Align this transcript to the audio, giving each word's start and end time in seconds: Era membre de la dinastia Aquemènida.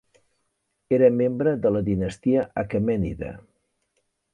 Era 0.97 1.09
membre 1.19 1.55
de 1.67 1.75
la 1.77 1.85
dinastia 1.91 2.49
Aquemènida. 2.67 3.33